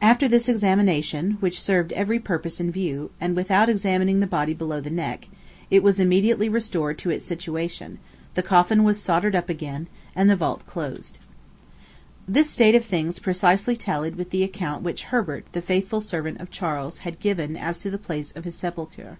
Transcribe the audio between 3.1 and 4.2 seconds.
and without examining